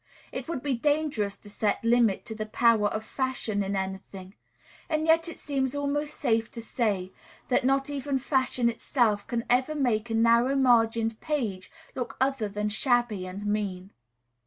It 0.31 0.47
would 0.47 0.63
be 0.63 0.73
dangerous 0.73 1.37
to 1.37 1.47
set 1.47 1.85
limit 1.85 2.25
to 2.25 2.33
the 2.33 2.47
power 2.47 2.87
of 2.87 3.05
fashion 3.05 3.61
in 3.61 3.75
any 3.75 3.99
thing; 4.11 4.33
and 4.89 5.05
yet 5.05 5.29
it 5.29 5.37
seems 5.37 5.75
almost 5.75 6.15
safe 6.15 6.49
to 6.53 6.59
say 6.63 7.11
that 7.49 7.63
not 7.65 7.87
even 7.87 8.17
fashion 8.17 8.67
itself 8.67 9.27
can 9.27 9.45
ever 9.47 9.75
make 9.75 10.09
a 10.09 10.15
narrow 10.15 10.55
margined 10.55 11.19
page 11.21 11.69
look 11.93 12.17
other 12.19 12.49
than 12.49 12.67
shabby 12.67 13.27
and 13.27 13.45
mean. 13.45 13.91